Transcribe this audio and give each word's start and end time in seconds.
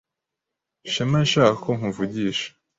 Shema 0.91 1.17
yashakaga 1.23 1.55
ko 1.63 1.69
nkuvugisha. 1.77 2.47